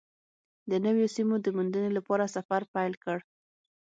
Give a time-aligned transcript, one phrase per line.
[0.69, 3.17] د نویو سیمو د موندنې لپاره سفر پیل کړ.